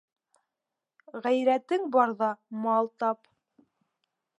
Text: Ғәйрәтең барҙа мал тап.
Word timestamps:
Ғәйрәтең 1.27 1.87
барҙа 1.97 2.33
мал 2.67 2.95
тап. 3.05 3.35